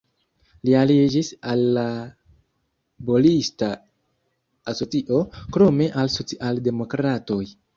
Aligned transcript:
Li 0.67 0.71
aliĝis 0.77 1.27
al 1.51 1.61
laborista 1.75 3.69
asocio, 4.73 5.21
krome 5.59 5.91
al 6.03 6.11
socialdemokratoj. 6.17 7.43